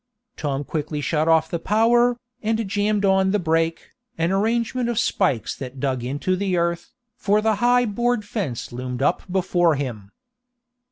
Tom 0.35 0.63
quickly 0.63 0.99
shut 0.99 1.27
off 1.27 1.51
the 1.51 1.59
power, 1.59 2.17
and 2.41 2.67
jammed 2.67 3.05
on 3.05 3.29
the 3.29 3.37
brake, 3.37 3.91
an 4.17 4.31
arrangement 4.31 4.89
of 4.89 4.97
spikes 4.97 5.55
that 5.55 5.79
dug 5.79 6.03
into 6.03 6.35
the 6.35 6.57
earth, 6.57 6.91
for 7.17 7.39
the 7.39 7.57
high 7.61 7.85
board 7.85 8.25
fence 8.25 8.71
loomed 8.71 9.03
up 9.03 9.21
before 9.31 9.75
him. 9.75 10.09